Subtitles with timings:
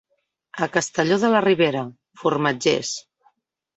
[0.65, 1.85] A Castelló de la Ribera,
[2.23, 2.95] formatgers.